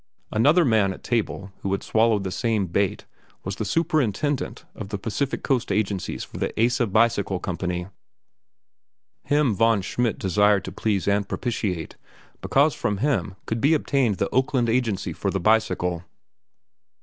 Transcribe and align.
Another 0.31 0.65
man 0.65 0.93
at 0.93 1.03
table 1.03 1.51
who 1.59 1.71
had 1.73 1.83
swallowed 1.83 2.23
the 2.23 2.31
same 2.31 2.65
bait 2.65 3.05
was 3.43 3.57
the 3.57 3.63
superintendent 3.65 4.65
of 4.73 4.89
the 4.89 4.97
Pacific 4.97 5.43
Coast 5.43 5.71
agencies 5.71 6.23
for 6.23 6.37
the 6.37 6.51
Asa 6.59 6.87
Bicycle 6.87 7.39
Company. 7.39 7.85
Him 9.25 9.53
Von 9.53 9.83
Schmidt 9.83 10.17
desired 10.17 10.65
to 10.65 10.71
please 10.71 11.07
and 11.07 11.29
propitiate 11.29 11.97
because 12.41 12.73
from 12.73 12.97
him 12.97 13.35
could 13.45 13.61
be 13.61 13.75
obtained 13.75 14.15
the 14.17 14.27
Oakland 14.31 14.69
agency 14.69 15.13
for 15.13 15.29
the 15.29 15.39
bicycle. 15.39 16.03